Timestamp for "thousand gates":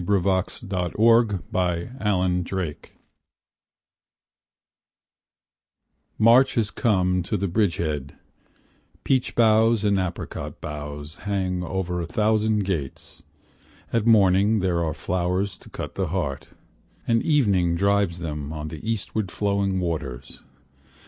12.06-13.24